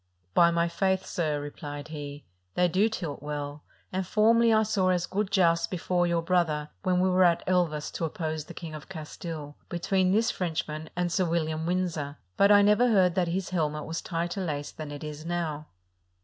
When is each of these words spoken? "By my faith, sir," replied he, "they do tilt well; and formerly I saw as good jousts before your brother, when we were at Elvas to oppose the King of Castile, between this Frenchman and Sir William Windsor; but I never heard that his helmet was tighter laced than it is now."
"By 0.33 0.49
my 0.49 0.67
faith, 0.67 1.05
sir," 1.05 1.39
replied 1.39 1.89
he, 1.89 2.25
"they 2.55 2.67
do 2.67 2.89
tilt 2.89 3.21
well; 3.21 3.61
and 3.93 4.03
formerly 4.03 4.51
I 4.51 4.63
saw 4.63 4.89
as 4.89 5.05
good 5.05 5.29
jousts 5.29 5.67
before 5.67 6.07
your 6.07 6.23
brother, 6.23 6.69
when 6.81 6.99
we 6.99 7.07
were 7.07 7.23
at 7.23 7.43
Elvas 7.45 7.91
to 7.91 8.05
oppose 8.05 8.45
the 8.45 8.55
King 8.55 8.73
of 8.73 8.89
Castile, 8.89 9.57
between 9.69 10.11
this 10.11 10.31
Frenchman 10.31 10.89
and 10.95 11.11
Sir 11.11 11.25
William 11.25 11.67
Windsor; 11.67 12.17
but 12.35 12.51
I 12.51 12.63
never 12.63 12.87
heard 12.87 13.13
that 13.13 13.27
his 13.27 13.51
helmet 13.51 13.85
was 13.85 14.01
tighter 14.01 14.43
laced 14.43 14.77
than 14.77 14.89
it 14.91 15.03
is 15.03 15.23
now." 15.23 15.67